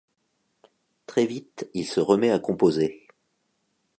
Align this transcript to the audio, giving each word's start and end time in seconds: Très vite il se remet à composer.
Très 1.05 1.27
vite 1.27 1.69
il 1.75 1.85
se 1.85 1.99
remet 1.99 2.31
à 2.31 2.39
composer. 2.39 3.07